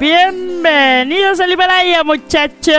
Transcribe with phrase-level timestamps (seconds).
[0.00, 2.74] Bienvenidos al Himalaya, muchachos.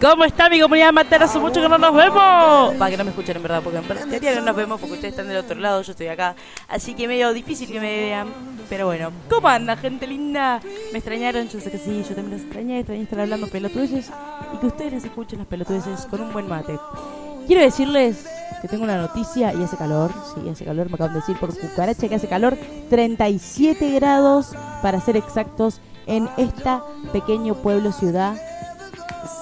[0.00, 1.26] ¿Cómo está mi comunidad matera?
[1.26, 2.74] Hace mucho que no nos vemos.
[2.74, 5.12] Para que no me escuchen en verdad, porque en teoría no nos vemos porque ustedes
[5.12, 6.34] están del otro lado, yo estoy acá.
[6.68, 8.28] Así que medio difícil que me vean.
[8.68, 10.60] Pero bueno, ¿cómo anda, gente linda?
[10.92, 11.48] ¿Me extrañaron?
[11.48, 12.80] Yo sé que sí, yo también los extrañé.
[12.80, 14.10] Extrañé estar hablando pelotudeces
[14.52, 16.76] y que ustedes escuchen las pelotudeces con un buen mate.
[17.46, 18.26] Quiero decirles
[18.62, 21.52] que tengo una noticia y hace calor, sí, hace calor, me acaban de decir por
[21.58, 22.56] cucaracha que hace calor,
[22.90, 28.36] 37 grados para ser exactos en esta pequeño pueblo ciudad,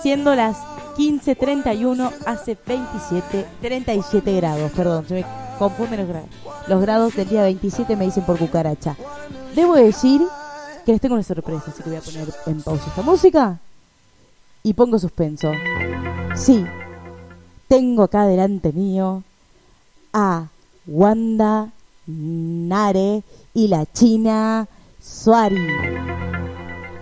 [0.02, 0.56] siendo las
[0.96, 5.26] 15.31 hace 27, 37 grados, perdón, se me
[5.58, 6.30] confunden los grados.
[6.66, 8.96] Los grados del día 27 me dicen por cucaracha.
[9.54, 10.22] Debo decir
[10.86, 13.58] que les tengo una sorpresa, así que voy a poner en pausa esta música
[14.62, 15.50] y pongo suspenso.
[16.34, 16.64] Sí,
[17.70, 19.22] tengo acá delante mío
[20.12, 20.48] a
[20.88, 21.70] Wanda
[22.04, 23.22] Nare
[23.54, 24.66] y la China
[25.00, 25.68] Suari.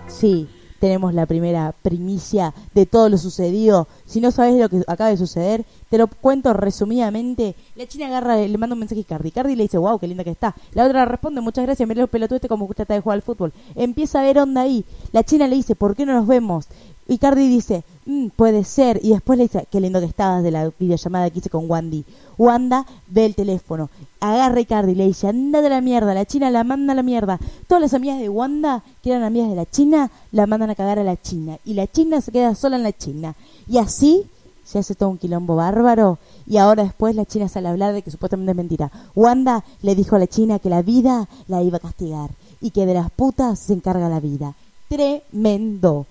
[0.07, 0.47] Sí,
[0.79, 3.87] tenemos la primera primicia de todo lo sucedido.
[4.05, 7.55] Si no sabes lo que acaba de suceder, te lo cuento resumidamente.
[7.75, 9.31] La China agarra, le manda un mensaje a Cardi.
[9.31, 10.55] Cardi le dice, wow, qué linda que está.
[10.73, 13.53] La otra responde, muchas gracias, mira los pelotudos este como trata de jugar al fútbol.
[13.73, 14.85] Empieza a ver onda ahí.
[15.13, 16.67] La China le dice, ¿por qué no nos vemos?
[17.09, 18.99] Y Cardi dice, mm, puede ser.
[19.01, 22.05] Y después le dice, qué lindo que estabas de la videollamada que hice con Wandy.
[22.37, 26.25] Wanda ve el teléfono, agarra a Cardi y le dice, anda de la mierda, la
[26.25, 27.39] China la manda a la mierda.
[27.67, 30.99] Todas las amigas de Wanda, que eran amigas de la China, la mandan a cagar
[30.99, 31.57] a la China.
[31.65, 33.33] Y la China se queda sola en la China.
[33.67, 34.27] Y así
[34.63, 36.19] se hace todo un quilombo bárbaro.
[36.45, 38.91] Y ahora después la China sale a hablar de que supuestamente es mentira.
[39.15, 42.29] Wanda le dijo a la China que la vida la iba a castigar.
[42.61, 44.53] Y que de las putas se encarga la vida.
[44.89, 46.05] Tremendo.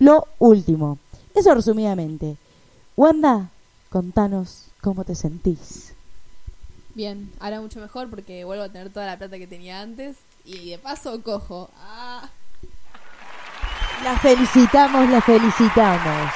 [0.00, 0.98] Lo último.
[1.34, 2.36] Eso resumidamente.
[2.96, 3.50] Wanda,
[3.90, 5.92] contanos cómo te sentís.
[6.94, 10.70] Bien, ahora mucho mejor porque vuelvo a tener toda la plata que tenía antes y
[10.70, 11.70] de paso cojo.
[11.78, 12.30] Ah.
[14.02, 16.32] La felicitamos, la felicitamos.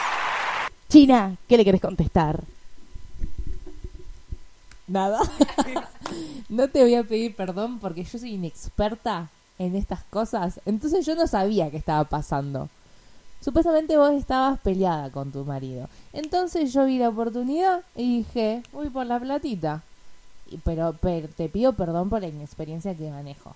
[0.91, 2.45] China, ¿qué le querés contestar?
[4.87, 5.21] Nada.
[6.51, 10.61] no te voy a pedir perdón porque yo soy inexperta en estas cosas.
[10.67, 12.69] Entonces yo no sabía qué estaba pasando.
[13.45, 15.87] Supuestamente vos estabas peleada con tu marido.
[16.15, 19.83] Entonces yo vi la oportunidad y dije, voy por la platita.
[20.51, 23.55] Y, pero, pero te pido perdón por la inexperiencia que manejo.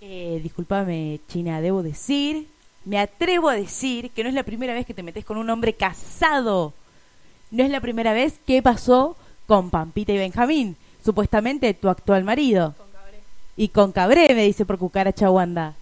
[0.00, 2.46] Eh, discúlpame, China, debo decir,
[2.84, 5.50] me atrevo a decir que no es la primera vez que te metes con un
[5.50, 6.72] hombre casado.
[7.50, 9.16] No es la primera vez que pasó
[9.48, 12.74] con Pampita y Benjamín, supuestamente tu actual marido.
[12.78, 13.18] Con cabré.
[13.56, 15.74] Y con Cabré, me dice por cucaracha Wanda.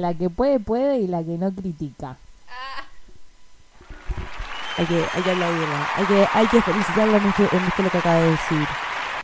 [0.00, 2.16] La que puede, puede y la que no critica.
[2.48, 2.84] Ah.
[4.76, 7.98] Hay que, hay que aplaudirla, hay que, hay que felicitarla en, este, esto lo que
[7.98, 8.66] acaba de decir.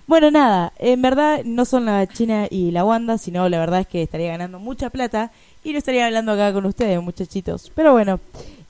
[0.07, 3.89] Bueno, nada, en verdad no son la China y la Wanda, sino la verdad es
[3.89, 5.33] que estaría ganando mucha plata
[5.65, 7.73] y no estaría hablando acá con ustedes, muchachitos.
[7.75, 8.21] Pero bueno,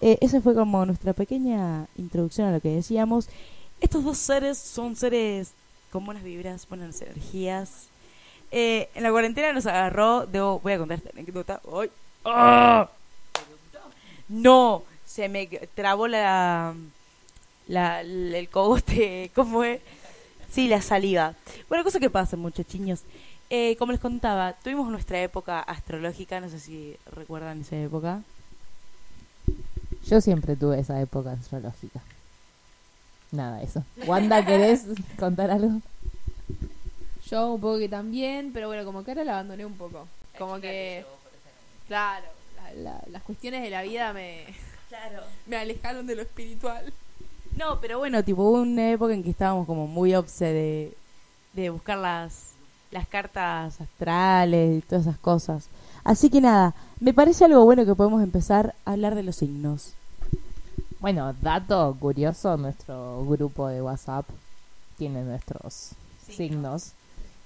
[0.00, 3.28] eh, esa fue como nuestra pequeña introducción a lo que decíamos.
[3.82, 5.52] Estos dos seres son seres
[5.92, 7.89] con buenas vibras, buenas energías.
[8.50, 11.60] Eh, en la cuarentena nos agarró, debo, voy a contar esta anécdota.
[11.72, 11.90] ¡Ay!
[12.24, 12.88] ¡Ah!
[14.28, 16.74] No, se me trabó la,
[17.68, 19.80] la el cogote, ¿cómo es?
[20.50, 21.34] Sí, la saliva.
[21.68, 23.02] Bueno, cosa que pasa, muchachiños.
[23.50, 28.22] Eh, como les contaba, tuvimos nuestra época astrológica, no sé si recuerdan esa época.
[30.08, 32.00] Yo siempre tuve esa época astrológica.
[33.32, 33.84] Nada, eso.
[34.06, 34.84] Wanda, ¿querés
[35.18, 35.80] contar algo?
[37.30, 40.06] Yo un poco que también, pero bueno, como que ahora la abandoné un poco.
[40.38, 41.04] Como que...
[41.86, 42.26] Claro,
[42.56, 44.44] la- la- las cuestiones de la vida me,
[44.88, 45.22] Claro.
[45.46, 46.92] me alejaron de lo espiritual.
[47.56, 50.94] No, pero bueno, tipo, hubo una época en que estábamos como muy obse de,
[51.52, 52.52] de buscar las,
[52.90, 55.68] las cartas astrales y todas esas cosas.
[56.04, 59.92] Así que nada, me parece algo bueno que podemos empezar a hablar de los signos.
[61.00, 64.26] Bueno, dato curioso, nuestro grupo de WhatsApp
[64.96, 65.90] tiene nuestros
[66.28, 66.92] signos.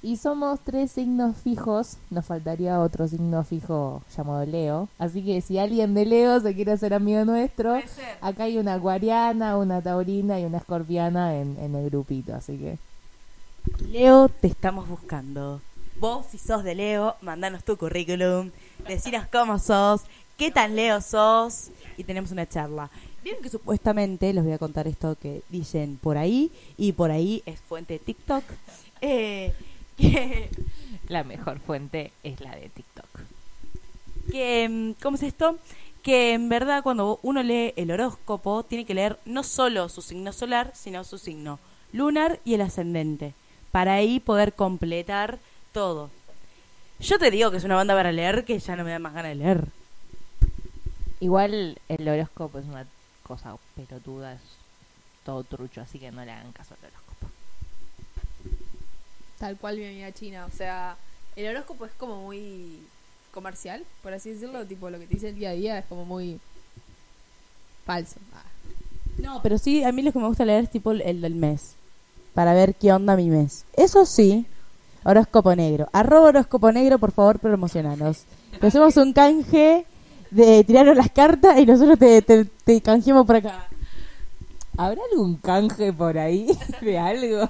[0.05, 4.87] Y somos tres signos fijos, nos faltaría otro signo fijo llamado Leo.
[4.99, 7.81] Así que si alguien de Leo se quiere hacer amigo nuestro,
[8.21, 12.35] acá hay una acuariana, una taurina y una escorpiana en, en el grupito.
[12.35, 12.77] Así que
[13.89, 15.63] Leo, te estamos buscando.
[15.99, 18.51] Vos, si sos de Leo, mandanos tu currículum,
[18.87, 20.03] decinos cómo sos,
[20.37, 22.91] qué tan Leo sos, y tenemos una charla.
[23.23, 27.43] Vieron que supuestamente, les voy a contar esto que dicen por ahí, y por ahí
[27.47, 28.45] es fuente de TikTok,
[29.01, 29.55] eh,
[29.97, 30.51] que,
[31.09, 33.21] la mejor fuente es la de TikTok.
[34.31, 35.59] que, mm, ¿cómo es esto?
[36.03, 40.33] Que en verdad cuando uno lee el horóscopo, tiene que leer no solo su signo
[40.33, 41.59] solar, sino su signo
[41.93, 43.35] lunar y el ascendente,
[43.71, 45.39] para ahí poder completar
[45.73, 46.11] todo.
[47.01, 49.15] Yo te digo que es una banda para leer que ya no me da más
[49.15, 49.65] ganas de leer.
[51.21, 52.87] Igual el horóscopo es una
[53.23, 54.41] cosa pelotuda, es
[55.25, 57.04] todo trucho, así que no le hagan caso al horóscopo.
[59.39, 60.47] Tal cual mi amiga china.
[60.47, 60.97] O sea,
[61.37, 62.81] el horóscopo es como muy
[63.33, 64.65] comercial, por así decirlo.
[64.67, 66.39] Tipo, lo que te dice el día a día es como muy
[67.85, 68.17] falso.
[68.35, 68.43] Ah.
[69.19, 71.75] No, pero sí, a mí lo que me gusta leer es tipo el del mes.
[72.35, 73.65] Para ver qué onda mi mes.
[73.75, 74.47] Eso sí,
[75.05, 75.89] horóscopo negro.
[75.93, 78.25] Arroba horóscopo negro, por favor, promocionanos.
[78.61, 79.87] Hacemos un canje
[80.31, 83.69] de tirarnos las cartas y nosotros te, te, te canjeamos por acá.
[84.77, 86.47] ¿Habrá algún canje por ahí
[86.81, 87.49] de algo?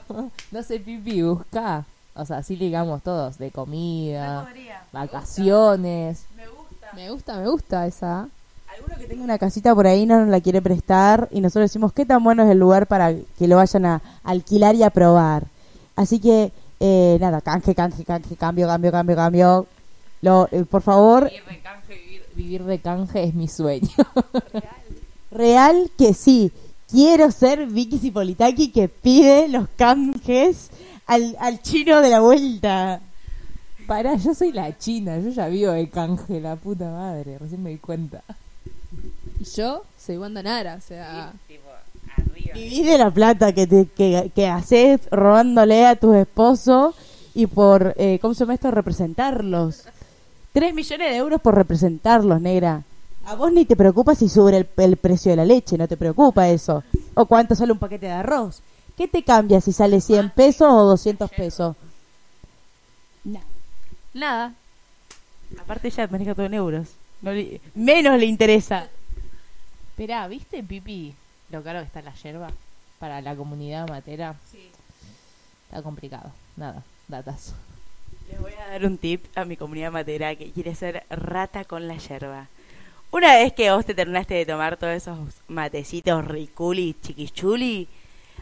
[0.51, 1.85] No sé, Pipi, busca.
[2.15, 4.49] O sea, así digamos todos, de comida,
[4.93, 6.27] vacaciones.
[6.37, 6.87] Me gusta.
[6.95, 8.29] Me gusta, me gusta esa.
[8.73, 11.93] Alguno que tenga una casita por ahí no nos la quiere prestar y nosotros decimos
[11.93, 15.45] qué tan bueno es el lugar para que lo vayan a alquilar y a probar.
[15.97, 19.67] Así que, eh, nada, canje, canje, canje, cambio, cambio, cambio, cambio.
[20.23, 23.89] Lo, eh, por favor, Vivir de canje, vivir, vivir de canje es mi sueño.
[25.31, 26.53] real que sí.
[26.91, 30.71] Quiero ser Vicky Cipolitaki que pide los canjes
[31.07, 33.01] al, al chino de la vuelta.
[33.87, 37.71] Pará, yo soy la china, yo ya vivo de canje, la puta madre, recién me
[37.71, 38.23] di cuenta.
[39.41, 41.33] Y yo soy Wanda Nara, o sea.
[42.55, 46.95] Vivís de la plata que, te, que, que haces robándole a tus esposos
[47.35, 48.71] y por, eh, ¿cómo se llama esto?
[48.71, 49.83] Representarlos.
[50.53, 52.85] Tres millones de euros por representarlos, negra.
[53.27, 55.97] A vos ni te preocupa si sube el, el precio de la leche, no te
[55.97, 56.83] preocupa eso.
[57.15, 58.61] O cuánto sale un paquete de arroz.
[58.97, 61.75] ¿Qué te cambia si sale 100 pesos o 200 pesos?
[63.25, 63.41] No.
[64.13, 64.53] Nada.
[65.59, 66.89] Aparte ella maneja todo en euros.
[67.23, 68.89] No le- menos le interesa.
[69.91, 71.15] Esperá, ¿viste, Pipi,
[71.51, 72.51] lo caro que está la yerba
[72.99, 74.35] para la comunidad matera?
[74.51, 74.69] Sí.
[75.69, 76.31] Está complicado.
[76.57, 77.55] Nada, datas.
[78.31, 81.89] Les voy a dar un tip a mi comunidad matera que quiere ser rata con
[81.89, 82.49] la yerba.
[83.15, 85.17] Una vez que vos te terminaste de tomar todos esos
[85.47, 87.87] matecitos riculi, chiquichuli,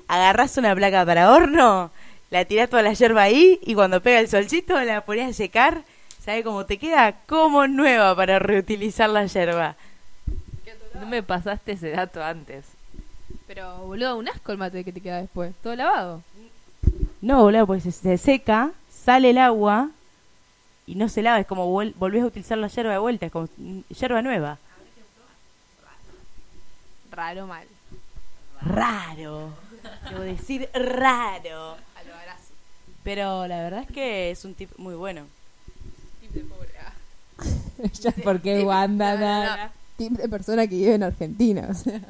[0.08, 1.90] agarrás una placa para horno,
[2.30, 5.82] la tirás toda la yerba ahí y cuando pega el solcito la ponés a secar.
[6.24, 7.12] ¿Sabe cómo te queda?
[7.26, 9.76] Como nueva para reutilizar la yerba.
[10.94, 12.64] No me pasaste ese dato antes.
[13.46, 15.52] Pero, boludo, un asco el mate que te queda después.
[15.62, 16.22] Todo lavado.
[17.20, 19.90] No, boludo, pues se, se seca, sale el agua
[20.92, 21.40] y no se lava.
[21.40, 23.48] Es como vuel- volvés a utilizar la yerba de vuelta, es como
[23.88, 24.58] yerba nueva.
[27.10, 27.66] Raro mal.
[28.62, 29.52] Raro.
[30.10, 31.72] Debo decir raro.
[31.96, 32.12] A lo.
[33.04, 35.26] Pero la verdad es que es un tip muy bueno.
[36.20, 36.70] Tip de pobre.
[36.80, 36.92] ah.
[38.00, 39.44] ya porque Wanda No, no, no.
[39.44, 39.72] Nara.
[39.96, 41.66] Tip de persona que vive en Argentina.
[41.70, 42.00] O sea.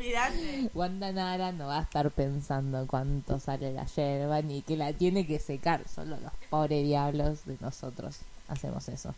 [0.00, 0.70] Olvídate.
[0.72, 5.26] Wanda Nara no va a estar pensando cuánto sale la yerba ni que la tiene
[5.26, 5.86] que secar.
[5.86, 9.14] Solo los pobres diablos de nosotros hacemos eso.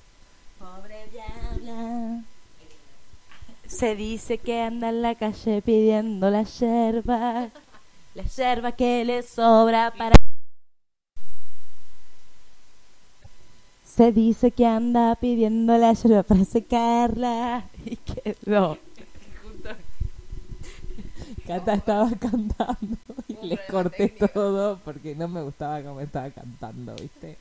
[0.58, 2.24] Pobre diabla.
[3.68, 7.50] Se dice que anda en la calle pidiendo la yerba.
[8.16, 10.16] La yerba que le sobra para.
[13.86, 17.66] Se dice que anda pidiendo la yerba para secarla.
[17.84, 18.78] Y quedó.
[21.46, 22.96] Cata estaba cantando
[23.28, 27.36] y les corté todo porque no me gustaba cómo estaba cantando, ¿viste?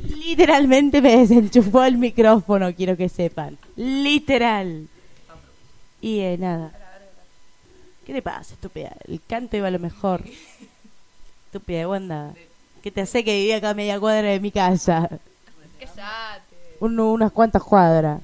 [0.00, 3.58] Literalmente me desenchufó el micrófono, quiero que sepan.
[3.76, 4.88] Literal.
[6.00, 6.72] Y eh, nada.
[8.04, 8.96] ¿Qué te pasa, estúpida?
[9.06, 10.24] El canto iba a lo mejor.
[11.46, 12.34] Estúpida, Wanda.
[12.82, 15.08] ¿Qué te hace que vivía acá a media cuadra de mi casa?
[15.78, 16.42] Cállate.
[16.80, 18.20] Un- unas cuantas cuadras.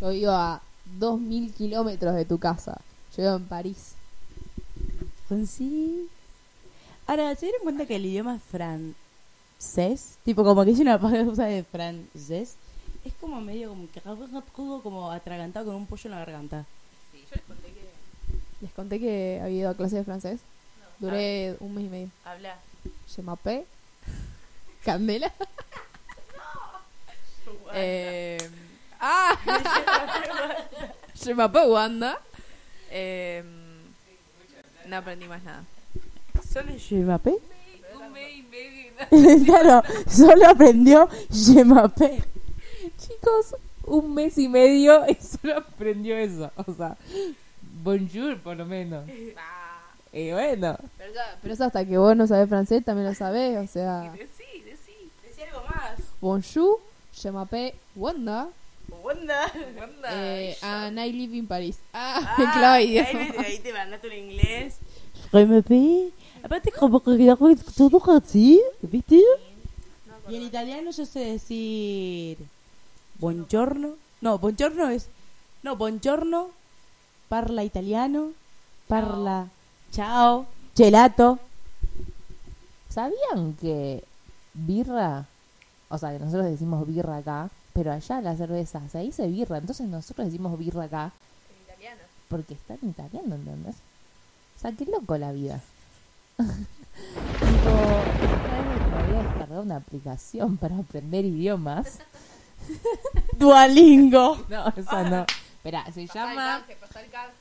[0.00, 0.60] Yo vivo a
[0.98, 2.80] 2000 kilómetros de tu casa.
[3.16, 3.94] Yo vivo en París.
[5.46, 6.08] Sí.
[7.06, 11.62] Ahora, ¿se dieron cuenta que el idioma francés, tipo como que es una pausa de
[11.64, 12.56] francés,
[13.04, 14.00] es como medio como que
[14.82, 16.66] como atragantado con un pollo en la garganta?
[18.60, 20.40] Les conté que había ido a clase de francés.
[20.98, 22.10] Duré un mes y medio.
[22.24, 22.58] Habla.
[23.08, 23.64] Je m'appelle
[24.84, 25.32] Candela.
[27.74, 28.38] eh,
[29.00, 29.38] ah,
[31.14, 32.18] Je m'appelle Wanda.
[32.90, 33.42] Eh,
[34.86, 35.64] no aprendí más nada.
[36.52, 36.72] ¿Solo
[37.06, 37.38] m'appelle?
[37.94, 39.44] Un mes y medio.
[39.44, 41.08] claro, solo aprendió
[41.64, 42.24] m'appelle.
[42.98, 43.54] Chicos,
[43.84, 46.50] un mes y medio y solo aprendió eso.
[46.56, 46.96] O sea,
[47.82, 49.08] bonjour por lo menos.
[50.12, 53.56] Y bueno, Pero, eso hasta que vos no sabés francés también lo sabés.
[53.58, 56.00] O sea, Decí, decí, decí algo más.
[56.20, 56.80] bonjour,
[57.12, 58.48] je m'appelle Wanda.
[59.10, 59.50] Wanda.
[60.12, 61.78] Eh, and I live in Paris.
[61.92, 64.76] Ah, Ah, claro, ahí, te mandaste un inglés.
[65.32, 66.12] Je m'appelle.
[66.42, 69.20] Aparte, como que todo así, ¿viste?
[70.28, 72.38] Y en italiano yo sé decir
[73.18, 73.94] buongiorno.
[74.20, 75.08] No, buongiorno es
[75.62, 76.50] no, buongiorno
[77.28, 78.32] parla italiano,
[78.88, 79.48] parla
[79.92, 81.38] ciao, gelato.
[82.88, 84.02] ¿Sabían que
[84.54, 85.26] birra,
[85.88, 89.86] o sea, que nosotros decimos birra acá, pero allá la cerveza se dice birra, entonces
[89.88, 91.12] nosotros decimos birra acá
[91.48, 92.02] En italiano.
[92.28, 93.76] porque está en italiano, ¿entendés?
[94.54, 95.62] O sea, qué loco la vida.
[96.36, 97.70] tipo,
[98.98, 102.00] había descargado una aplicación para aprender idiomas.
[103.38, 104.44] Duolingo.
[104.50, 105.24] No, eso no.
[105.56, 107.32] Espera, se llama pasar el canje.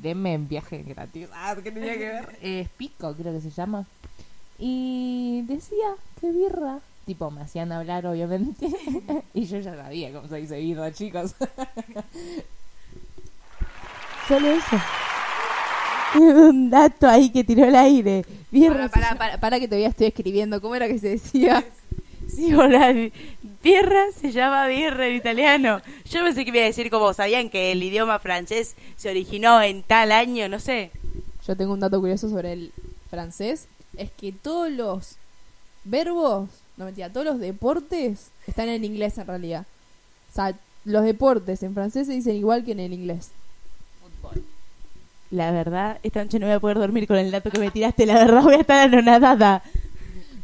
[0.00, 1.28] Deme en viaje gratis.
[1.34, 2.38] Ah, ¿qué tenía que ver?
[2.42, 3.84] Eh, Pico, creo que se llama.
[4.60, 6.78] Y decía que birra.
[7.08, 8.68] Tipo, me hacían hablar, obviamente.
[9.32, 11.34] y yo ya sabía cómo se dice birra, chicos.
[14.28, 14.76] Solo eso.
[16.18, 18.26] Un dato ahí que tiró el aire.
[18.50, 18.90] Birra.
[18.90, 20.60] Para, para, para, para que todavía estoy escribiendo.
[20.60, 21.64] ¿Cómo era que se decía?
[22.28, 22.92] Sí, hola.
[23.62, 25.80] Birra se llama birra en italiano.
[26.10, 29.82] Yo pensé que iba a decir como, ¿sabían que el idioma francés se originó en
[29.82, 30.46] tal año?
[30.50, 30.90] No sé.
[31.46, 32.70] Yo tengo un dato curioso sobre el
[33.08, 33.66] francés.
[33.96, 35.16] Es que todos los
[35.84, 39.66] verbos, no mentira, todos los deportes están en inglés en realidad.
[40.30, 40.54] O sea,
[40.84, 43.32] los deportes en francés se dicen igual que en el inglés.
[45.30, 48.06] La verdad, esta noche no voy a poder dormir con el dato que me tiraste.
[48.06, 49.62] La verdad, voy a estar anonadada.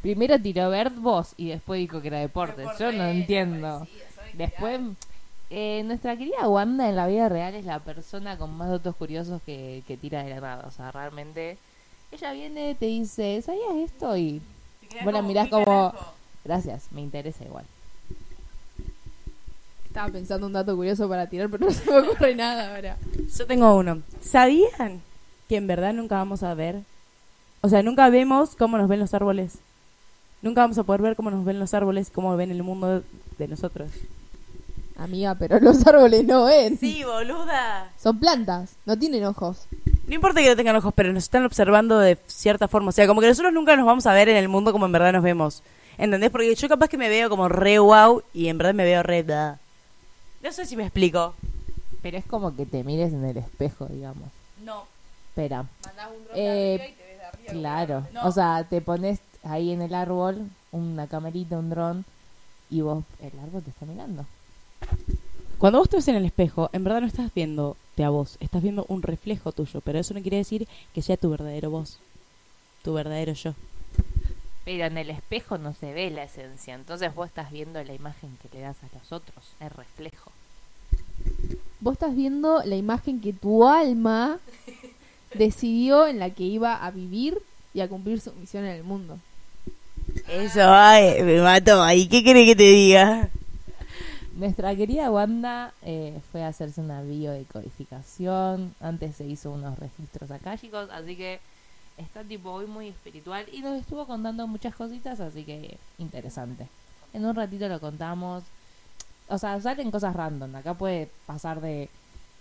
[0.03, 2.67] Primero tiró verbos y después dijo que era deportes.
[2.79, 3.87] Yo no entiendo.
[4.35, 4.81] Después,
[5.49, 9.41] eh, nuestra querida Wanda en la vida real es la persona con más datos curiosos
[9.47, 10.65] que, que tira de la nada.
[10.67, 11.57] O sea, realmente,
[12.13, 14.17] ella viene, te dice, ¿sabías esto?
[14.17, 14.43] Y
[15.03, 15.95] vos la mirás como,
[16.45, 17.65] gracias, me interesa igual.
[19.87, 22.97] Estaba pensando un dato curioso para tirar, pero no se me ocurre nada ahora.
[23.37, 24.03] Yo tengo uno.
[24.21, 25.01] ¿Sabían
[25.49, 26.83] que en verdad nunca vamos a ver?
[27.61, 29.59] O sea, nunca vemos cómo nos ven los árboles.
[30.43, 33.03] Nunca vamos a poder ver cómo nos ven los árboles, cómo ven el mundo
[33.39, 33.91] de nosotros.
[34.97, 36.77] Amiga, pero los árboles no ven.
[36.77, 37.91] Sí, boluda.
[37.99, 39.67] Son plantas, no tienen ojos.
[40.07, 42.91] No importa que no tengan ojos, pero nos están observando de cierta forma.
[42.91, 44.93] O sea, como que nosotros nunca nos vamos a ver en el mundo como en
[44.93, 45.63] verdad nos vemos.
[45.99, 46.31] ¿Entendés?
[46.31, 49.23] Porque yo capaz que me veo como re wow y en verdad me veo re
[49.23, 49.59] bla.
[50.43, 51.35] No sé si me explico.
[52.03, 54.29] Pero es como que te mires en el espejo, digamos.
[54.63, 54.85] No.
[55.31, 57.53] Espera, Mandás un dron Eh, arriba y te ves de arriba.
[57.53, 58.07] claro.
[58.13, 58.27] No.
[58.29, 62.05] O sea, te pones ahí en el árbol una camerita, un dron,
[62.71, 64.25] y vos, el árbol te está mirando.
[65.59, 68.63] Cuando vos te ves en el espejo, en verdad no estás viéndote a vos, estás
[68.63, 71.99] viendo un reflejo tuyo, pero eso no quiere decir que sea tu verdadero vos,
[72.83, 73.55] tu verdadero yo.
[74.65, 78.39] Pero en el espejo no se ve la esencia, entonces vos estás viendo la imagen
[78.43, 80.33] que le das a los otros, el reflejo.
[81.81, 84.39] Vos estás viendo la imagen que tu alma
[85.35, 87.39] decidió en la que iba a vivir
[87.75, 89.19] y a cumplir su misión en el mundo.
[90.29, 91.91] Eso, ay, me mató.
[91.93, 93.29] ¿Y qué quiere que te diga?
[94.37, 100.59] Nuestra querida Wanda eh, fue a hacerse una biodecodificación, antes se hizo unos registros acá,
[100.59, 101.39] chicos, así que
[101.97, 106.67] está tipo hoy muy espiritual y nos estuvo contando muchas cositas, así que interesante.
[107.13, 108.43] En un ratito lo contamos.
[109.29, 111.89] O sea, salen cosas random, acá puede pasar de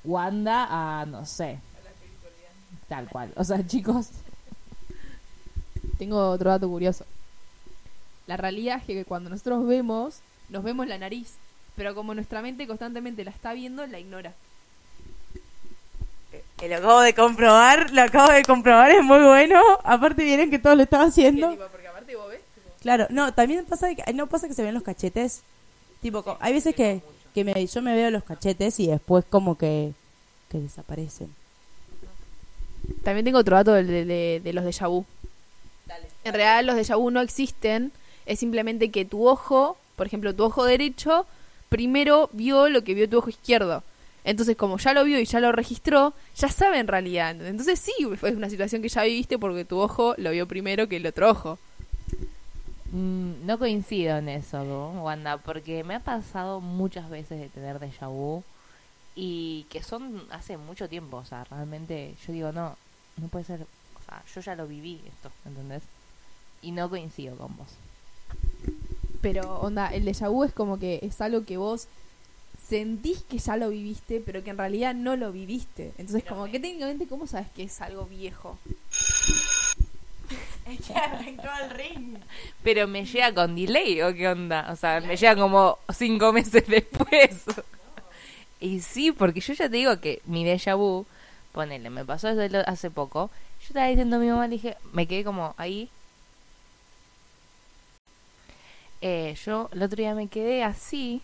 [0.03, 1.59] Wanda a, no sé,
[2.89, 3.31] tal cual.
[3.35, 4.09] O sea, chicos,
[5.97, 7.05] Tengo otro dato curioso.
[8.27, 10.19] La realidad es que cuando nosotros vemos,
[10.49, 11.35] nos vemos la nariz,
[11.75, 14.33] pero como nuestra mente constantemente la está viendo, la ignora.
[16.69, 19.59] Lo acabo de comprobar, lo acabo de comprobar, es muy bueno.
[19.83, 21.55] Aparte vieron que todos lo estaba haciendo.
[21.71, 22.41] Porque aparte vos ves,
[22.81, 25.41] Claro, no, también pasa que no pasa que se ven los cachetes.
[26.01, 27.01] Tipo, hay veces que,
[27.33, 29.93] que me, yo me veo los cachetes y después como que,
[30.49, 31.33] que desaparecen.
[33.03, 35.05] También tengo otro dato de, de- de los déjà vu.
[36.25, 37.91] En realidad los déjà vu no existen,
[38.25, 41.25] es simplemente que tu ojo, por ejemplo, tu ojo derecho,
[41.69, 43.83] primero vio lo que vio tu ojo izquierdo.
[44.23, 47.39] Entonces, como ya lo vio y ya lo registró, ya sabe en realidad.
[47.45, 50.97] Entonces sí, fue una situación que ya viviste porque tu ojo lo vio primero que
[50.97, 51.59] el otro ojo.
[52.91, 57.79] Mm, no coincido en eso, ¿no, Wanda, porque me ha pasado muchas veces de tener
[57.79, 58.43] déjà vu
[59.15, 62.77] y que son hace mucho tiempo, o sea, realmente yo digo, no,
[63.17, 65.81] no puede ser, o sea, yo ya lo viví esto, ¿entendés?
[66.61, 67.69] Y no coincido con vos.
[69.21, 71.87] Pero, onda, el déjà vu es como que es algo que vos
[72.67, 75.93] sentís que ya lo viviste, pero que en realidad no lo viviste.
[75.97, 78.57] Entonces, como que técnicamente, ¿cómo sabes que es algo viejo?
[80.65, 82.17] Es que arrancó el ring.
[82.63, 84.71] Pero me llega con delay, ¿o qué onda?
[84.71, 87.43] O sea, me llega como cinco meses después.
[88.59, 91.05] Y sí, porque yo ya te digo que mi déjà vu,
[91.51, 93.29] ponele, me pasó desde hace poco.
[93.61, 95.89] Yo estaba diciendo a mi mamá, le dije, me quedé como ahí.
[99.01, 101.21] eh, yo el otro día me quedé así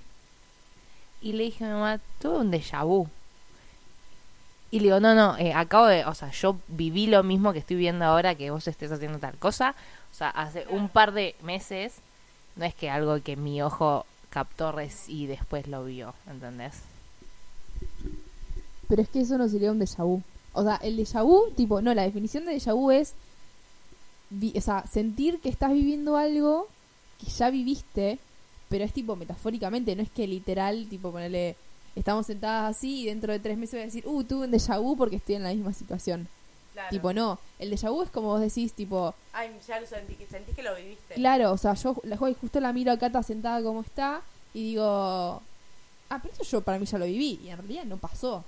[1.21, 3.07] y le dije a mi mamá, tuve un déjà vu.
[4.71, 7.59] Y le digo, no, no, eh, acabo de, o sea, yo viví lo mismo que
[7.59, 9.75] estoy viendo ahora que vos estés haciendo tal cosa.
[10.11, 11.95] O sea, hace un par de meses,
[12.55, 14.73] no es que algo que mi ojo captó
[15.07, 16.75] y después lo vio, ¿entendés?
[18.88, 20.21] Pero es que eso no sería un déjà vu.
[20.53, 23.13] O sea, el déjà vu, tipo, no, la definición de déjà vu es,
[24.55, 26.67] o sea, sentir que estás viviendo algo
[27.19, 28.19] que ya viviste,
[28.69, 31.55] pero es tipo metafóricamente, no es que literal, tipo, ponerle,
[31.95, 34.79] estamos sentadas así y dentro de tres meses voy a decir, uh, tuve un déjà
[34.79, 36.27] vu porque estoy en la misma situación.
[36.89, 40.25] Tipo, no, el déjà vu es como vos decís, tipo, Ay, ya lo sentí, que
[40.27, 41.15] sentís que lo viviste.
[41.15, 44.21] Claro, o sea, yo la juego y justo la miro a Cata sentada como está
[44.53, 47.97] y digo, ah, pero esto yo para mí ya lo viví y en realidad no
[47.97, 48.45] pasó.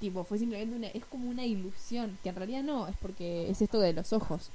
[0.00, 3.60] Tipo, fue simplemente una, es como una ilusión, que en realidad no, es porque es
[3.62, 4.50] esto de los ojos.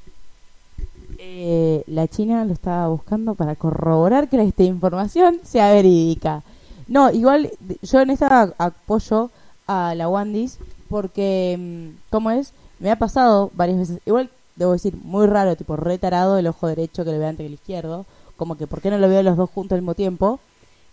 [1.18, 6.44] Eh, la China lo estaba buscando para corroborar que esta información sea verídica.
[6.88, 7.52] No, igual
[7.82, 9.32] yo en esta apoyo
[9.68, 12.54] a la Wandis porque, mm, ¿cómo es?
[12.80, 17.04] Me ha pasado varias veces, igual debo decir, muy raro, tipo retarado el ojo derecho
[17.04, 18.06] que lo veo antes que el izquierdo,
[18.38, 20.40] como que ¿por qué no lo veo los dos juntos al mismo tiempo?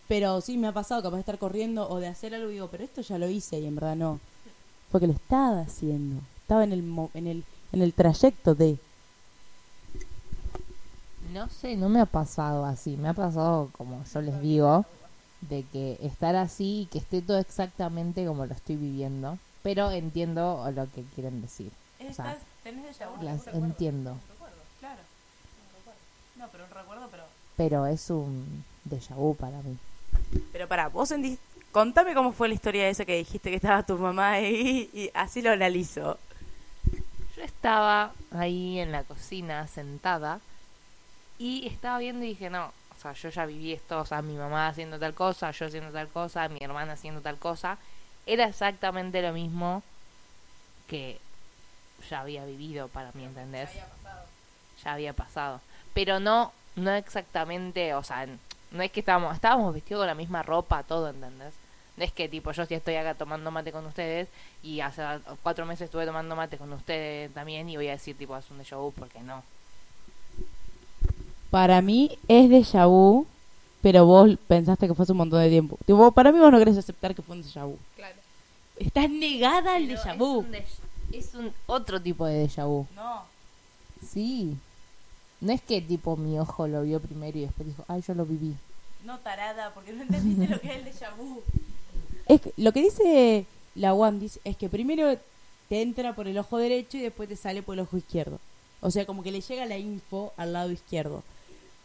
[0.09, 2.69] Pero sí me ha pasado capaz de estar corriendo o de hacer algo y digo,
[2.71, 4.21] pero esto ya lo hice y en verdad no.
[4.91, 6.21] Fue que lo estaba haciendo.
[6.43, 6.85] Estaba en el,
[7.15, 8.77] en el, en el trayecto de...
[11.33, 12.97] No sé, no me ha pasado así.
[12.97, 14.85] Me ha pasado, como yo les digo,
[15.41, 19.39] de que estar así y que esté todo exactamente como lo estoy viviendo.
[19.63, 21.71] Pero entiendo lo que quieren decir.
[22.01, 24.13] O sea, Estás- tenés déjà vu, las recuerdo, entiendo.
[24.13, 25.01] un recuerdo, claro.
[25.01, 26.01] un recuerdo.
[26.37, 27.25] No, pero un recuerdo, pero...
[27.57, 29.79] Pero es un déjà vu para mí.
[30.53, 31.39] Pero para, vos sentís...
[31.71, 35.41] Contame cómo fue la historia esa que dijiste que estaba tu mamá ahí y así
[35.41, 36.19] lo analizo.
[37.37, 40.41] Yo estaba ahí en la cocina sentada
[41.39, 44.35] y estaba viendo y dije, no, o sea, yo ya viví esto, o sea, mi
[44.35, 47.79] mamá haciendo tal cosa, yo haciendo tal cosa, mi hermana haciendo tal cosa.
[48.27, 49.83] Era exactamente lo mismo
[50.87, 51.19] que
[52.09, 53.71] ya había vivido para mí, ¿entendés?
[54.85, 55.61] Ya había pasado.
[55.95, 58.27] Pero no, no exactamente, o sea,
[58.71, 61.55] no es que estábamos, estábamos vestidos con la misma ropa, todo, ¿entendés?
[61.97, 64.29] No es que tipo yo sí estoy acá tomando mate con ustedes
[64.63, 65.03] y hace
[65.43, 68.59] cuatro meses estuve tomando mate con ustedes también y voy a decir tipo es un
[68.59, 69.43] déjà vu porque no.
[71.53, 73.27] Para mí es déjà vu,
[73.83, 75.77] pero vos pensaste que fue hace un montón de tiempo.
[75.85, 77.77] Tipo, para mí vos no querés aceptar que fue un déjà vu.
[77.95, 78.17] Claro.
[78.79, 80.47] Estás negada al déjà es vu.
[81.13, 82.87] Es un Otro tipo de déjà vu.
[82.97, 83.25] No.
[84.01, 84.57] Sí.
[85.43, 88.25] No es que tipo mi ojo lo vio primero y después dijo, ay, yo lo
[88.25, 88.55] viví.
[89.05, 91.43] No tarada, porque no entendiste lo que es el déjà vu.
[92.29, 95.19] Es que lo que dice la Wandis es que primero
[95.69, 98.39] te entra por el ojo derecho y después te sale por el ojo izquierdo.
[98.81, 101.23] O sea, como que le llega la info al lado izquierdo.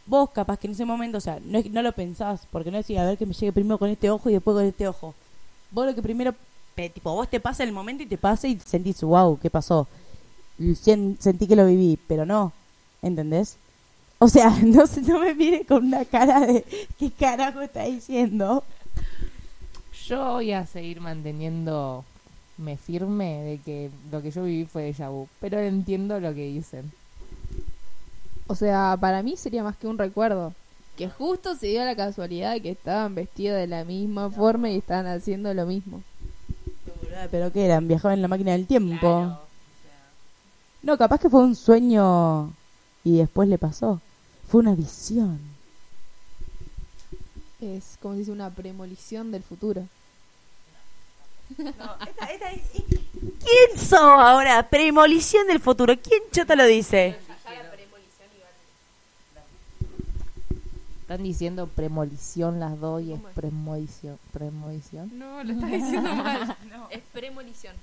[0.07, 2.97] Vos capaz que en ese momento, o sea, no, no lo pensás, porque no decís,
[2.97, 5.13] a ver que me llegue primero con este ojo y después con este ojo.
[5.71, 6.33] Vos lo que primero,
[6.93, 9.87] tipo, vos te pasa el momento y te pasa y sentís, wow, ¿qué pasó?
[11.19, 12.53] Sentí que lo viví, pero no,
[13.01, 13.57] ¿entendés?
[14.19, 16.65] O sea, no, no me mire con una cara de,
[16.97, 18.63] ¿qué carajo está diciendo?
[20.07, 22.05] Yo voy a seguir manteniendo
[22.57, 25.27] me firme de que lo que yo viví fue déjà vu.
[25.39, 26.91] Pero entiendo lo que dicen.
[28.47, 30.53] O sea, para mí sería más que un recuerdo.
[30.95, 34.77] Que justo se dio la casualidad de que estaban vestidos de la misma forma y
[34.77, 36.01] estaban haciendo lo mismo.
[37.31, 37.87] ¿Pero qué eran?
[37.87, 39.37] ¿Viajaban en la máquina del tiempo?
[40.81, 42.53] No, capaz que fue un sueño
[43.03, 43.99] y después le pasó.
[44.47, 45.39] Fue una visión.
[47.59, 49.83] Es como si dice una premolición del futuro.
[51.57, 51.73] No,
[52.07, 52.49] esta- esta-
[53.11, 54.67] ¿Quién sos ahora?
[54.69, 55.93] Premolición del futuro.
[56.01, 57.17] ¿Quién chota lo dice?
[61.07, 64.19] Están diciendo premolición las dos y es premolición.
[64.33, 65.17] ¿Premolición?
[65.17, 66.57] No, lo estás diciendo mal.
[66.89, 67.73] Es premolición.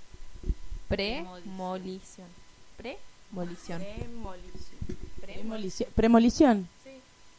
[0.88, 2.26] Premolición.
[2.76, 2.76] Premolición.
[2.76, 3.82] Premolición.
[5.22, 5.88] Premolición.
[5.94, 6.68] Premolición.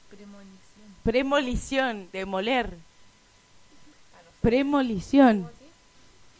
[0.09, 0.95] Premonición.
[1.03, 2.09] Premolición.
[2.11, 2.77] De moler.
[4.41, 5.47] Premolición.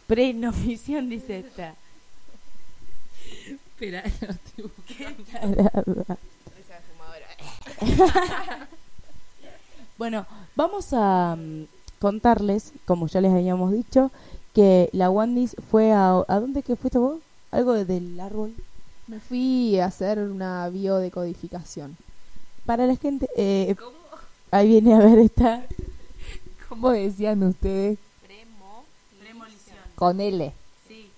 [0.07, 1.75] Prenomisión, dice esta.
[3.75, 4.03] Espera,
[9.97, 11.65] Bueno, vamos a mm,
[11.99, 14.11] contarles, como ya les habíamos dicho,
[14.53, 16.23] que la Wandis fue a...
[16.27, 17.19] ¿A dónde que fuiste vos?
[17.51, 18.53] Algo de- del árbol.
[19.07, 21.95] Me fui a hacer una biodecodificación.
[22.65, 23.27] Para la gente...
[23.37, 23.75] Eh,
[24.51, 25.63] ahí viene a ver esta...
[26.69, 27.97] ¿Cómo decían ustedes?
[29.19, 29.77] Premolición.
[29.95, 30.51] Con L.
[30.87, 31.09] Sí.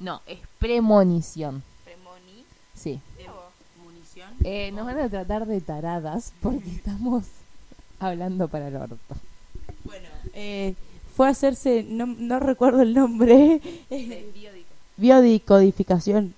[0.00, 1.62] No, es premonición.
[1.84, 2.44] Premoni.
[2.74, 3.00] Sí.
[3.84, 4.30] Munición.
[4.42, 7.24] Eh, nos van a tratar de taradas porque estamos...
[7.98, 8.96] Hablando para el orto.
[9.84, 10.74] Bueno, eh,
[11.14, 13.60] fue a hacerse, no, no recuerdo el nombre,
[14.96, 16.34] biodecodificación.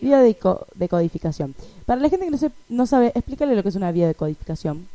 [0.00, 1.54] Biodecodificación.
[1.86, 4.86] Para la gente que no, se, no sabe, explícale lo que es una biodecodificación.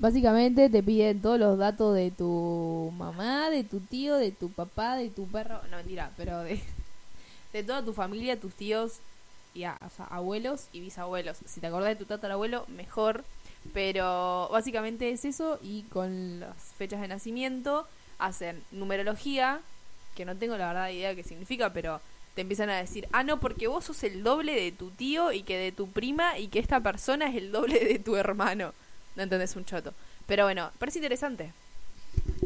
[0.00, 4.96] Básicamente te piden todos los datos de tu mamá, de tu tío, de tu papá,
[4.96, 5.60] de tu perro.
[5.70, 6.60] No, mentira, pero de,
[7.52, 8.94] de toda tu familia, tus tíos,
[9.54, 11.36] y a- o sea, abuelos y bisabuelos.
[11.46, 13.24] Si te acordás de tu tatarabuelo, mejor.
[13.72, 17.86] Pero básicamente es eso y con las fechas de nacimiento
[18.18, 19.60] hacen numerología,
[20.14, 22.00] que no tengo la verdad idea de qué significa, pero
[22.34, 25.42] te empiezan a decir, ah, no, porque vos sos el doble de tu tío y
[25.42, 28.72] que de tu prima y que esta persona es el doble de tu hermano.
[29.16, 29.92] No entendés un choto.
[30.26, 31.52] Pero bueno, parece interesante.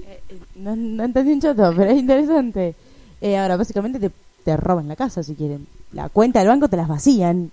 [0.03, 2.75] Eh, eh, no, no entendí un choto, pero es interesante.
[3.21, 4.11] Eh, ahora, básicamente te,
[4.45, 5.67] te roban la casa si quieren.
[5.93, 7.51] La cuenta del banco te las vacían.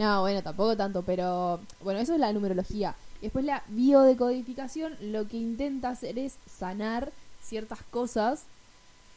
[0.00, 2.94] No, bueno, tampoco tanto, pero bueno, eso es la numerología.
[3.20, 8.44] Después la biodecodificación lo que intenta hacer es sanar ciertas cosas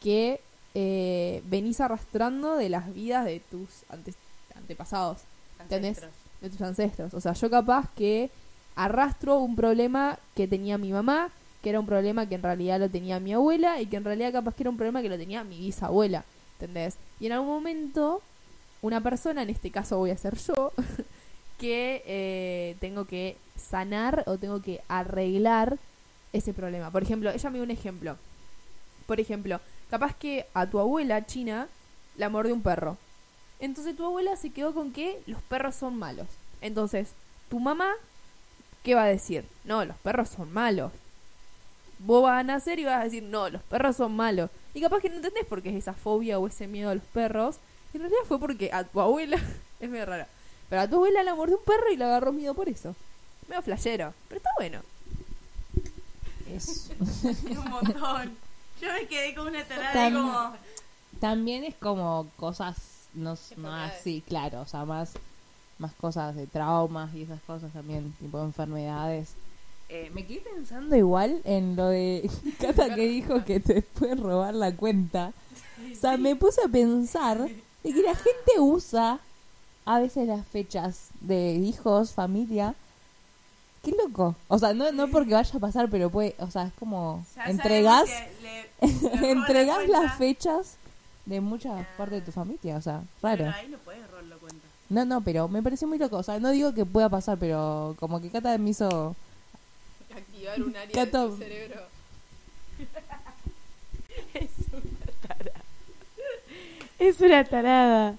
[0.02, 0.42] que
[0.76, 4.18] eh, venís arrastrando de las vidas de tus antes-
[4.56, 5.20] antepasados,
[5.58, 6.02] ¿entendés?
[6.42, 7.14] De tus ancestros.
[7.14, 8.30] O sea, yo capaz que
[8.76, 11.30] arrastro un problema que tenía mi mamá,
[11.62, 14.34] que era un problema que en realidad lo tenía mi abuela y que en realidad
[14.34, 16.26] capaz que era un problema que lo tenía mi bisabuela,
[16.60, 16.96] ¿entendés?
[17.22, 18.22] Y en algún momento
[18.84, 20.74] una persona, en este caso voy a ser yo,
[21.58, 25.80] que eh, tengo que sanar o tengo que arreglar
[26.34, 26.92] ese problema.
[26.92, 28.18] Por ejemplo, ella me dio un ejemplo.
[29.08, 31.70] Por ejemplo, capaz que a tu abuela china
[32.18, 32.98] la mordió un perro.
[33.60, 36.28] Entonces tu abuela se quedó con que los perros son malos.
[36.60, 37.14] Entonces,
[37.50, 37.90] tu mamá,
[38.84, 39.46] ¿qué va a decir?
[39.64, 40.92] No, los perros son malos.
[42.00, 44.50] Vos vas a nacer y vas a decir, no, los perros son malos.
[44.74, 47.06] Y capaz que no entendés por qué es esa fobia o ese miedo a los
[47.06, 47.60] perros.
[47.94, 49.38] En realidad fue porque a tu abuela,
[49.80, 50.26] es medio raro,
[50.70, 52.96] pero a tu abuela la mordió un perro y le agarró miedo por eso.
[53.48, 54.80] Medio flashero, pero está bueno.
[56.52, 58.32] Es- un montón.
[58.82, 60.54] Yo me quedé con una tarada Tam- como...
[61.20, 62.76] También es como cosas,
[63.14, 65.12] no, no así, claro, o sea, más,
[65.78, 69.30] más cosas de traumas y esas cosas también, tipo enfermedades.
[69.88, 72.30] Eh, me quedé pensando igual en lo de
[72.60, 75.32] Cata que dijo que te puede robar la cuenta.
[75.92, 77.48] O sea, me puse a pensar
[77.84, 79.20] de que la gente usa
[79.86, 82.76] a veces las fechas de hijos, familia.
[83.84, 84.36] Qué loco.
[84.48, 87.46] O sea, no, no porque vaya a pasar, pero puede, o sea, es como Ya
[87.46, 88.10] entregas
[88.42, 90.78] le- le la entregas las fechas
[91.26, 93.38] de muchas partes de tu familia, o sea, raro.
[93.46, 94.68] Pero ahí no puedes la cuenta.
[94.90, 97.96] No, no, pero me pareció muy loco, o sea, no digo que pueda pasar, pero
[98.00, 99.16] como que Cata me hizo...
[100.16, 101.82] Activar un área de tu cerebro.
[107.04, 108.16] Es una tarada.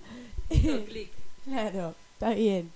[1.44, 2.70] claro, está bien.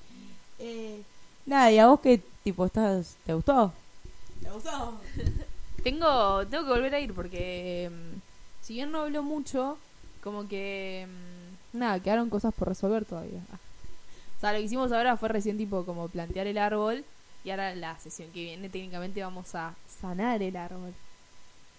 [0.59, 1.03] Eh,
[1.45, 3.17] nada, ¿y a vos qué tipo estás?
[3.27, 3.75] ¿Te gustó?
[4.43, 4.99] ¿Te gustó?
[5.85, 8.19] Tengo, tengo que volver a ir porque mm,
[8.63, 9.79] si bien no habló mucho,
[10.25, 13.41] como que mm, nada, quedaron cosas por resolver todavía.
[13.53, 13.59] Ah.
[14.37, 17.05] O sea, lo que hicimos ahora fue recién tipo como plantear el árbol
[17.45, 20.93] y ahora la sesión que viene técnicamente vamos a sanar el árbol.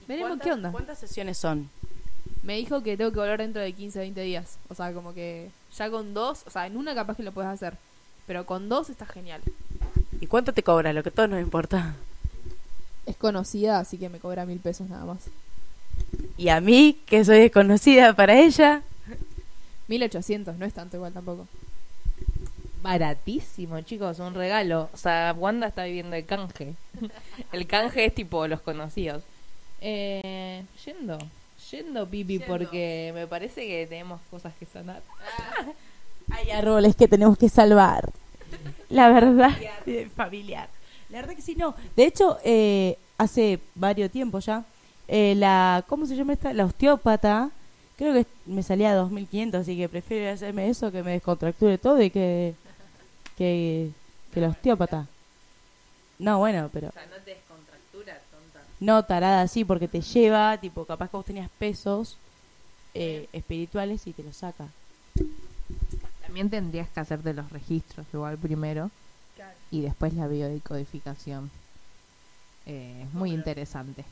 [0.08, 0.72] Veremos ¿Cuántas- qué onda.
[0.72, 1.70] ¿Cuántas sesiones son?
[2.44, 4.58] Me dijo que tengo que volver dentro de 15, 20 días.
[4.70, 7.52] O sea, como que ya con dos, o sea, en una capaz que lo puedes
[7.52, 7.76] hacer,
[8.28, 9.42] pero con dos está genial.
[10.22, 10.94] ¿Y cuánto te cobra?
[10.94, 11.96] Lo que a todos nos importa.
[13.06, 15.26] Es conocida, así que me cobra mil pesos nada más.
[16.38, 18.84] Y a mí, que soy desconocida para ella,
[19.90, 21.48] 1800, no es tanto igual tampoco.
[22.82, 24.90] Baratísimo, chicos, un regalo.
[24.94, 26.76] O sea, Wanda está viviendo el canje.
[27.52, 29.24] El canje es tipo los conocidos.
[29.82, 31.18] Eh, yendo,
[31.72, 32.48] yendo, Pipi, Yendo.
[32.48, 35.02] porque me parece que tenemos cosas que sanar.
[36.32, 38.10] Hay árboles que tenemos que salvar.
[38.90, 39.52] La verdad.
[39.86, 40.70] eh, familiar.
[41.10, 41.76] La verdad que sí, no.
[41.96, 44.64] De hecho, eh, hace varios tiempos ya,
[45.08, 46.54] eh, la, ¿cómo se llama esta?
[46.54, 47.50] La osteópata,
[47.98, 52.02] creo que me salía a 2500, así que prefiero hacerme eso que me descontracture todo
[52.02, 52.54] y que,
[53.38, 53.90] que,
[54.34, 55.08] que la osteópata.
[56.20, 56.88] No, bueno, pero...
[56.88, 56.92] no
[57.24, 57.49] te descontractura, tonta.
[58.80, 62.18] No, tarada, sí, porque te lleva, tipo, capaz que vos tenías pesos
[62.94, 64.68] eh, espirituales y te los saca.
[66.22, 68.90] También tendrías que hacerte los registros igual primero
[69.72, 71.50] y después la biodecodificación.
[72.66, 74.06] Eh, es muy interesante.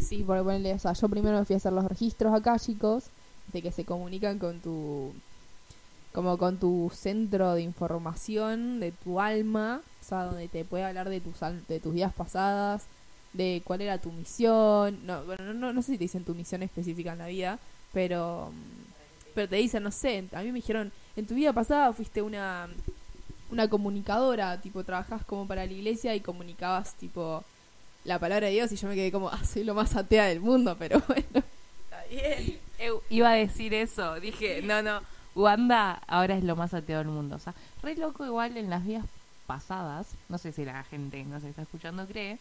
[0.00, 3.04] Sí, por ponerle, o sea, yo primero me fui a hacer los registros acá, chicos,
[3.52, 5.12] de que se comunican con tu,
[6.12, 11.08] como con tu centro de información, de tu alma, o sea, donde te puede hablar
[11.08, 12.84] de tus, al- de tus vidas pasadas,
[13.34, 16.34] de cuál era tu misión, no, bueno, no, no, no sé si te dicen tu
[16.34, 17.58] misión específica en la vida,
[17.92, 21.92] pero, mm, pero te dicen, no sé, a mí me dijeron, en tu vida pasada
[21.92, 22.68] fuiste una,
[23.50, 27.44] una comunicadora, tipo, trabajabas como para la iglesia y comunicabas, tipo,
[28.04, 30.40] la palabra de Dios y yo me quedé como, ah, soy lo más atea del
[30.40, 31.44] mundo, pero bueno.
[31.84, 32.58] Está bien.
[32.78, 34.20] Eu, iba a decir eso.
[34.20, 35.00] Dije, no, no.
[35.34, 37.36] Wanda ahora es lo más ateo del mundo.
[37.36, 39.04] O sea, re loco igual en las vías
[39.46, 40.08] pasadas.
[40.28, 42.38] No sé si la gente que nos está escuchando cree.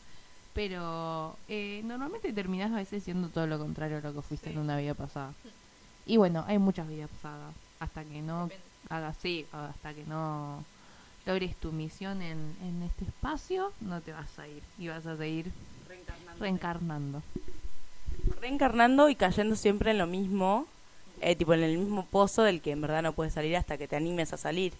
[0.54, 4.60] Pero eh, normalmente terminás a veces siendo todo lo contrario a lo que fuiste en
[4.60, 5.34] una vida pasada.
[6.06, 7.54] Y bueno, hay muchas vidas pasadas.
[7.80, 8.50] Hasta que no
[8.90, 10.64] hagas así, hasta que no
[11.26, 14.62] logres tu misión en, en este espacio, no te vas a ir.
[14.78, 15.52] Y vas a seguir
[16.40, 17.22] reencarnando.
[18.40, 20.68] Reencarnando y cayendo siempre en lo mismo,
[21.22, 23.88] eh, tipo en el mismo pozo del que en verdad no puedes salir hasta que
[23.88, 24.74] te animes a salir.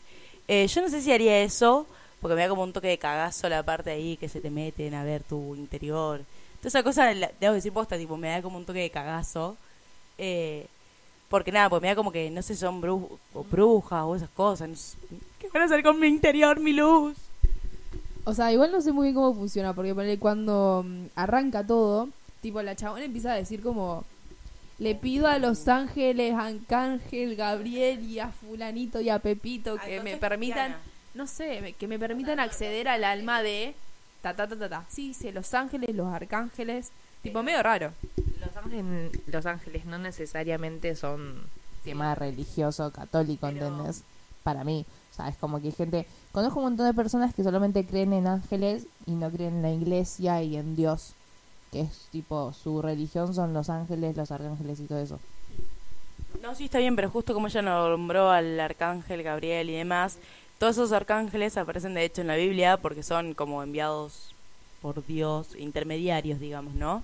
[0.48, 1.88] Eh, yo no sé si haría eso,
[2.24, 4.94] porque me da como un toque de cagazo la parte ahí que se te meten
[4.94, 6.22] a ver tu interior.
[6.60, 9.58] Toda esa cosa, debo decir posta, tipo, me da como un toque de cagazo.
[10.18, 10.66] Eh,
[11.28, 14.30] porque nada, pues me da como que, no sé, son bru o brujas o esas
[14.30, 14.70] cosas.
[14.70, 14.98] no sé,
[15.38, 17.18] ¿Qué van a hacer con mi interior, mi luz?
[18.24, 22.08] O sea, igual no sé muy bien cómo funciona, porque ponele, cuando mm, arranca todo,
[22.42, 24.06] tipo la chabona empieza a decir como,
[24.80, 30.00] le pido a los ángeles, a Arcángel, Gabriel y a fulanito y a Pepito que
[30.00, 30.78] me permitan,
[31.14, 33.76] no sé, me- que me permitan acceder al alma de
[34.22, 34.86] ta ta ta ta ta.
[34.90, 37.92] Sí, sí, los ángeles, los arcángeles, tipo medio raro.
[38.40, 41.44] Los ángeles, los ángeles no necesariamente son
[41.84, 44.04] tema religioso, católico, ¿entendés?
[44.44, 44.86] Para mí.
[45.12, 46.08] O sea, es como que hay gente...
[46.32, 49.72] Conozco un montón de personas que solamente creen en ángeles y no creen en la
[49.72, 51.14] iglesia y en Dios.
[51.72, 55.20] Que es tipo, su religión son los ángeles, los arcángeles y todo eso.
[56.42, 60.18] No, sí está bien, pero justo como ella nombró al arcángel Gabriel y demás,
[60.64, 64.34] todos esos arcángeles aparecen de hecho en la Biblia porque son como enviados
[64.82, 67.04] por Dios, intermediarios, digamos, ¿no?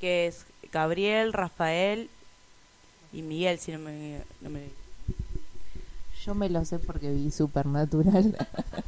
[0.00, 2.08] Que es Gabriel, Rafael
[3.12, 4.22] y Miguel, si no me...
[4.40, 4.62] No me...
[6.24, 8.34] Yo me lo sé porque vi Supernatural.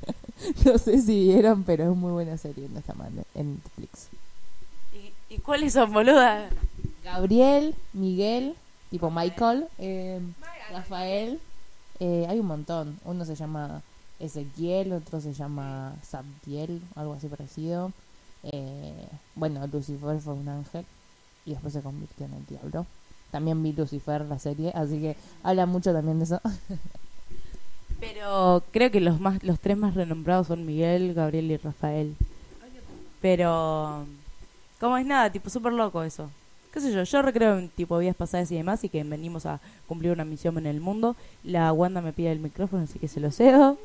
[0.65, 4.09] no sé si vieron, pero es muy buena serie en, esta man- en Netflix.
[4.95, 6.49] ¿Y, ¿Y cuáles son, boluda?
[7.05, 8.55] Gabriel, Miguel,
[8.91, 10.21] tipo Michael, eh,
[10.73, 11.39] Rafael,
[12.01, 12.99] eh, hay un montón.
[13.05, 13.83] Uno se llama
[14.19, 17.93] Ezequiel, otro se llama Sabdiel, algo así parecido.
[18.43, 20.85] Eh, bueno, Lucifer fue un ángel
[21.45, 22.87] y después se convirtió en el diablo.
[23.31, 26.41] También vi Lucifer, la serie, así que habla mucho también de eso.
[28.01, 32.15] Pero creo que los más los tres más renombrados son Miguel, Gabriel y Rafael.
[33.21, 34.05] Pero
[34.79, 36.31] como es nada, tipo súper loco eso.
[36.73, 39.61] Qué sé yo, yo recreo en tipo vías pasadas y demás y que venimos a
[39.87, 41.17] cumplir una misión en el mundo.
[41.43, 43.79] La Wanda me pide el micrófono, así que se lo cedo.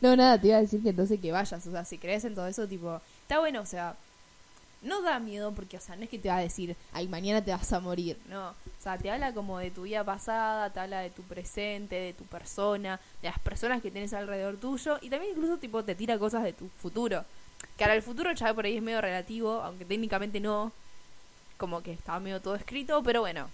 [0.00, 2.34] No, nada, te iba a decir que entonces que vayas, o sea, si crees en
[2.34, 3.94] todo eso, tipo, está bueno, o sea,
[4.82, 7.44] no da miedo porque, o sea, no es que te va a decir, ay, mañana
[7.44, 10.80] te vas a morir, no, o sea, te habla como de tu vida pasada, te
[10.80, 15.10] habla de tu presente, de tu persona, de las personas que tienes alrededor tuyo y
[15.10, 17.24] también incluso, tipo, te tira cosas de tu futuro,
[17.76, 20.72] que ahora el futuro ya por ahí es medio relativo, aunque técnicamente no,
[21.58, 23.48] como que estaba medio todo escrito, pero bueno,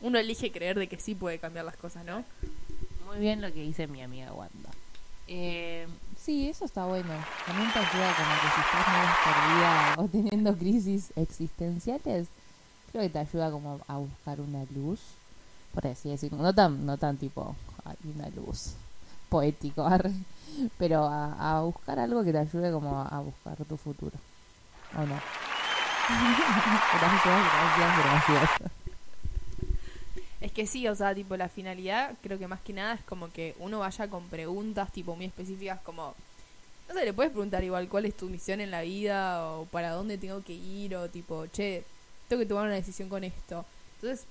[0.00, 2.24] uno elige creer de que sí puede cambiar las cosas, ¿no?
[3.06, 4.70] muy bien lo que dice mi amiga Wanda.
[5.28, 5.86] Eh,
[6.22, 7.12] Sí, eso está bueno.
[7.46, 12.28] También te ayuda como que si estás medio perdida o teniendo crisis existenciales,
[12.92, 15.00] creo que te ayuda como a buscar una luz,
[15.74, 16.38] por así decirlo.
[16.38, 17.56] No tan, no tan tipo,
[18.04, 18.74] una luz
[19.28, 19.84] poético,
[20.78, 24.16] pero a, buscar algo que te ayude como a, a buscar tu futuro.
[24.96, 25.16] ¿O no?
[27.00, 28.72] gracias, gracias, gracias.
[30.42, 33.32] Es que sí, o sea, tipo la finalidad creo que más que nada es como
[33.32, 36.16] que uno vaya con preguntas tipo muy específicas como,
[36.88, 39.90] no sé, le puedes preguntar igual cuál es tu misión en la vida o para
[39.90, 41.84] dónde tengo que ir o tipo, che,
[42.28, 43.64] tengo que tomar una decisión con esto.
[43.94, 44.26] Entonces,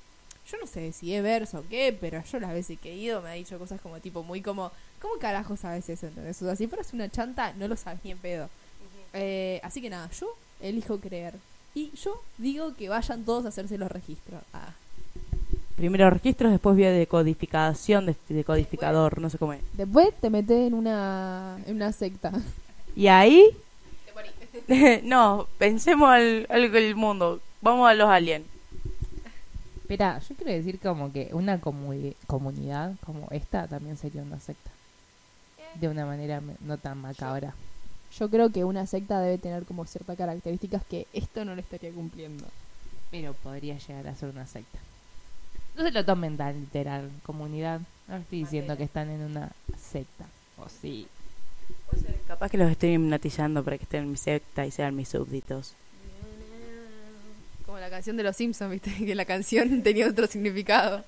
[0.51, 3.21] yo no sé si es verso o qué, pero yo las veces que he ido
[3.21, 4.69] me ha dicho cosas como tipo muy como,
[5.01, 6.07] ¿cómo carajo sabes eso?
[6.07, 6.41] ¿Entendés?
[6.41, 8.49] O sea, si fueras una chanta no lo sabes ni en pedo.
[9.13, 11.35] Eh, así que nada, yo elijo creer.
[11.73, 14.43] Y yo digo que vayan todos a hacerse los registros.
[14.53, 14.73] Ah.
[15.81, 19.61] Primero registros, después vía de codificación, de, de codificador, no sé cómo es.
[19.73, 22.31] Después te metes en una, en una secta.
[22.95, 23.45] Y ahí...
[25.03, 27.41] no, pensemos al, al, al mundo.
[27.61, 28.45] Vamos a los aliens.
[29.81, 34.69] Espera, yo quiero decir como que una comuni- comunidad como esta también sería una secta.
[35.79, 37.55] De una manera me- no tan macabra.
[38.19, 41.91] Yo creo que una secta debe tener como ciertas características que esto no le estaría
[41.91, 42.45] cumpliendo.
[43.09, 44.77] Pero podría llegar a ser una secta.
[45.75, 47.81] No se lo tomen tan literal, comunidad.
[48.07, 50.25] No estoy diciendo que están en una secta.
[50.57, 51.07] O sí.
[52.27, 55.73] Capaz que los estoy hipnotizando para que estén en mi secta y sean mis súbditos.
[57.65, 61.03] Como la canción de los Simpsons, viste, que la canción tenía otro significado.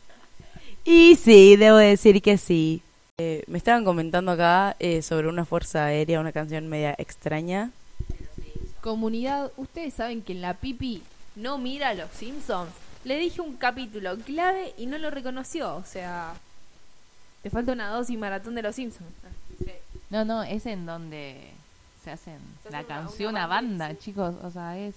[0.85, 2.81] Y sí, debo decir que sí.
[3.17, 7.71] Eh, me estaban comentando acá eh, sobre una fuerza aérea, una canción media extraña.
[8.81, 11.03] Comunidad, ustedes saben que en la pipi
[11.35, 12.71] no mira a los Simpsons.
[13.03, 15.75] Le dije un capítulo clave y no lo reconoció.
[15.75, 16.33] O sea,
[17.41, 19.09] te falta una dosis maratón de los Simpsons.
[20.09, 21.49] No, no, es en donde
[22.03, 24.35] se hacen Se la hace canción, una una banda, banda, chicos.
[24.43, 24.95] O sea, es.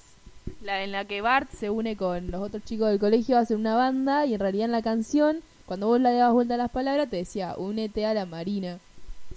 [0.61, 3.75] La en la que Bart se une con los otros chicos del colegio, hacen una
[3.75, 7.11] banda y en realidad en la canción, cuando vos le dabas vuelta a las palabras,
[7.11, 8.79] te decía, únete a la marina.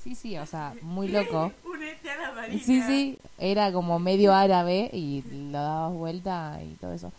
[0.03, 1.51] Sí, sí, o sea, muy loco.
[1.65, 2.63] Únete a la marina.
[2.63, 7.11] Sí, sí, era como medio árabe y lo dabas vuelta y todo eso.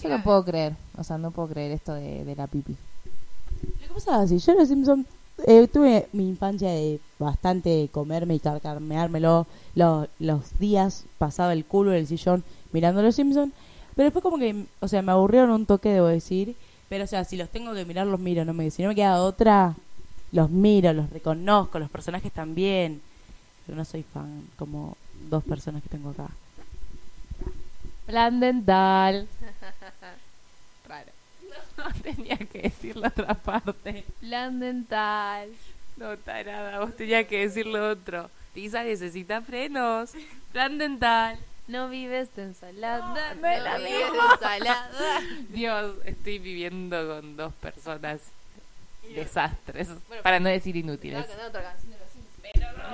[0.00, 2.76] Yo no puedo creer, o sea, no puedo creer esto de, de la pipi.
[3.62, 5.06] Lo que pasa es así, yo los Simpsons
[5.46, 11.92] eh, tuve mi infancia de bastante comerme y carcarmeármelo los, los días, pasaba el culo
[11.92, 13.52] en el sillón mirando los Simpsons,
[13.94, 16.56] pero después como que, o sea, me aburrieron un toque, debo decir,
[16.88, 18.94] pero o sea, si los tengo que mirar, los miro, no me, si no me
[18.94, 19.74] queda otra,
[20.30, 23.00] los miro, los reconozco, los personajes también,
[23.66, 24.96] pero no soy fan, como
[25.28, 26.28] dos personas que tengo acá.
[28.06, 29.28] Plan dental.
[30.88, 31.12] Raro.
[31.76, 34.04] No tenía que decir la otra parte.
[34.20, 35.48] Plan dental.
[35.96, 38.30] No, tarada, vos tenías que decir lo otro.
[38.54, 40.12] Lisa necesita frenos.
[40.52, 41.38] Plan dental.
[41.68, 43.34] No vives de ensalada.
[43.34, 45.20] no es la vives de ensalada.
[45.48, 48.20] Dios, estoy viviendo con dos personas
[49.14, 49.88] desastres.
[50.22, 51.26] Para no decir inútiles.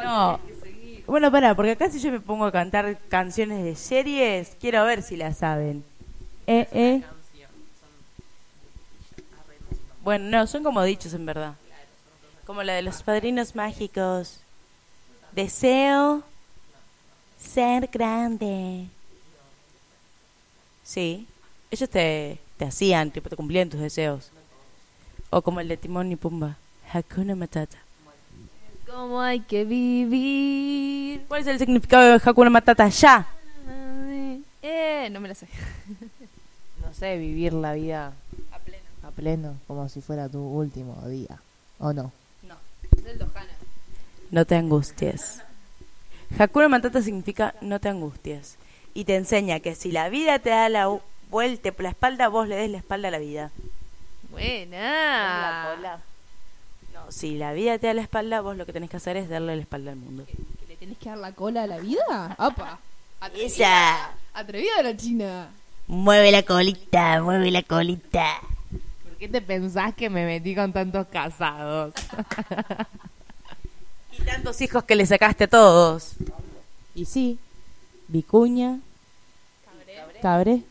[0.03, 0.41] No.
[1.09, 5.03] Bueno, pará, porque acá si yo me pongo a cantar canciones de series, quiero ver
[5.03, 5.83] si las saben.
[6.47, 7.03] Eh, eh.
[10.03, 11.55] Bueno, no, son como dichos en verdad.
[12.45, 14.41] Como la de los padrinos mágicos.
[15.33, 16.23] Deseo
[17.41, 18.85] ser grande.
[20.85, 21.27] Sí,
[21.71, 24.31] ellos te, te hacían, tipo, te cumplían tus deseos.
[25.31, 26.59] O como el de Timón y Pumba.
[26.93, 27.88] Hakuna Matata.
[28.99, 31.25] ¿Cómo hay que vivir?
[31.29, 32.89] ¿Cuál es el significado de Hakuna Matata?
[32.89, 33.29] Ya.
[34.61, 35.47] Eh, no me la sé.
[36.83, 38.13] No sé, vivir la vida
[38.51, 38.83] A pleno.
[39.05, 41.39] a pleno, como si fuera tu último día.
[41.79, 42.11] ¿O no?
[42.97, 43.53] Es el Dojana.
[44.33, 45.43] No te angusties.
[46.37, 48.57] Hakuna Matata significa no te angusties.
[48.95, 50.99] Y te enseña que si la vida te da la
[51.31, 53.53] vuelta por la espalda, vos le des la espalda a la vida.
[54.33, 55.77] Buena.
[55.77, 55.99] No,
[57.11, 59.57] si la vida te da la espalda, vos lo que tenés que hacer es darle
[59.57, 60.25] la espalda al mundo.
[60.27, 62.35] ¿Que le tenés que dar la cola a la vida?
[62.39, 62.79] ¡Apa!
[63.35, 64.13] Esa.
[64.33, 65.51] Atrevida la china.
[65.87, 68.41] Mueve la colita, mueve la colita.
[69.03, 71.95] ¿Por qué te pensás que me metí con tantos casados?
[74.11, 76.15] Y tantos hijos que le sacaste a todos.
[76.97, 77.39] Y sí,
[78.09, 78.81] Vicuña,
[80.21, 80.63] Cabré.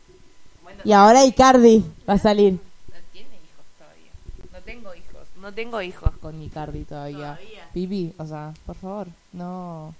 [0.84, 2.54] Y ahora Icardi va a salir.
[2.54, 4.12] No tiene hijos todavía.
[4.52, 5.28] No tengo hijos.
[5.47, 7.39] No tengo hijos con Icardi todavía.
[7.73, 9.95] Pipi, o sea, por favor, no.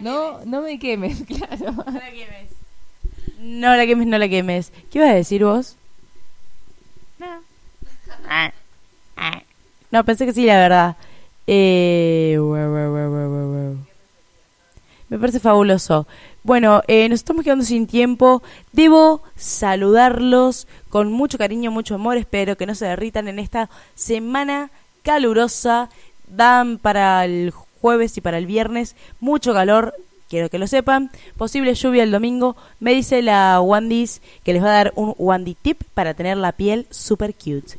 [0.00, 1.70] No, no me quemes, claro.
[1.70, 2.50] No la quemes.
[3.38, 4.72] No la quemes, no la quemes.
[4.90, 5.76] ¿Qué ibas a decir vos?
[8.28, 8.52] Ah.
[9.92, 10.96] No, pensé que sí, la verdad.
[11.46, 12.36] Eh.
[15.08, 16.08] Me parece fabuloso.
[16.46, 18.40] Bueno, eh, nos estamos quedando sin tiempo.
[18.70, 22.18] Debo saludarlos con mucho cariño, mucho amor.
[22.18, 24.70] Espero que no se derritan en esta semana
[25.02, 25.90] calurosa.
[26.28, 29.92] Dan para el jueves y para el viernes mucho calor.
[30.28, 31.10] Quiero que lo sepan.
[31.36, 32.54] Posible lluvia el domingo.
[32.78, 36.52] Me dice la Wandis que les va a dar un Wandy tip para tener la
[36.52, 37.76] piel super cute.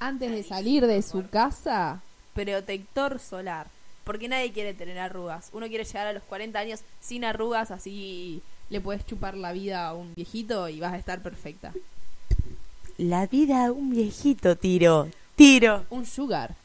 [0.00, 2.02] Antes de salir de su casa,
[2.34, 3.68] protector solar.
[4.10, 5.50] Porque nadie quiere tener arrugas.
[5.52, 9.86] Uno quiere llegar a los 40 años sin arrugas, así le puedes chupar la vida
[9.86, 11.72] a un viejito y vas a estar perfecta.
[12.98, 15.06] La vida de un viejito, tiro.
[15.36, 15.84] Tiro.
[15.90, 16.56] Un sugar.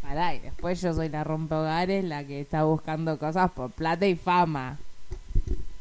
[0.00, 4.14] Pará, y después yo soy la rompehogares, la que está buscando cosas por plata y
[4.14, 4.78] fama.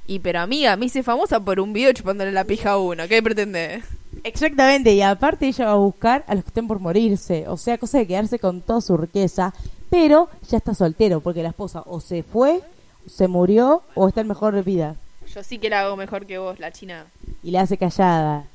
[0.07, 3.07] Y pero amiga, me hice famosa por un video chupándole la pija a uno.
[3.07, 3.83] ¿Qué pretende?
[4.23, 7.77] Exactamente, y aparte ella va a buscar a los que estén por morirse, o sea,
[7.77, 9.53] cosa de quedarse con toda su riqueza,
[9.90, 12.62] pero ya está soltero, porque la esposa o se fue,
[13.08, 14.96] se murió, o está en mejor vida,
[15.33, 17.06] Yo sí que la hago mejor que vos, la china.
[17.44, 18.46] y la hace callada.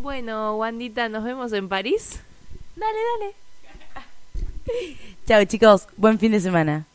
[0.00, 2.20] Bueno, Wandita, nos vemos en París.
[5.26, 6.86] Chao chicos, buen fin de semana.